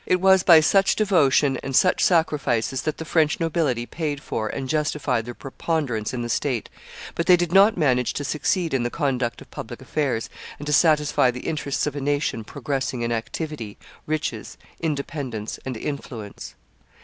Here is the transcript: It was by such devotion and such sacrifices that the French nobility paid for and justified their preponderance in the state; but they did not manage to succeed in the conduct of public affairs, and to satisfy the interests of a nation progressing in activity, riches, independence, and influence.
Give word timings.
It 0.07 0.19
was 0.19 0.41
by 0.41 0.61
such 0.61 0.95
devotion 0.95 1.57
and 1.61 1.75
such 1.75 2.03
sacrifices 2.03 2.81
that 2.81 2.97
the 2.97 3.05
French 3.05 3.39
nobility 3.39 3.85
paid 3.85 4.19
for 4.19 4.49
and 4.49 4.67
justified 4.67 5.25
their 5.25 5.35
preponderance 5.35 6.11
in 6.11 6.23
the 6.23 6.27
state; 6.27 6.71
but 7.13 7.27
they 7.27 7.37
did 7.37 7.51
not 7.53 7.77
manage 7.77 8.13
to 8.13 8.23
succeed 8.23 8.73
in 8.73 8.81
the 8.81 8.89
conduct 8.89 9.41
of 9.41 9.51
public 9.51 9.79
affairs, 9.79 10.27
and 10.57 10.65
to 10.65 10.73
satisfy 10.73 11.29
the 11.29 11.41
interests 11.41 11.85
of 11.85 11.95
a 11.95 12.01
nation 12.01 12.43
progressing 12.43 13.03
in 13.03 13.11
activity, 13.11 13.77
riches, 14.07 14.57
independence, 14.79 15.59
and 15.65 15.77
influence. 15.77 16.55